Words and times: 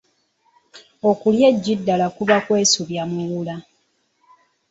Okulya 1.09 1.45
eggi 1.51 1.73
ddala 1.79 2.07
kuba 2.15 2.35
kwesubya 2.45 3.01
muwuula. 3.11 3.55